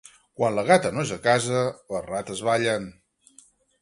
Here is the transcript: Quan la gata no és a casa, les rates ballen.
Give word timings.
Quan 0.39 0.55
la 0.59 0.61
gata 0.69 0.91
no 0.95 1.03
és 1.07 1.11
a 1.15 1.19
casa, 1.27 1.59
les 1.97 2.07
rates 2.07 2.43
ballen. 2.49 2.89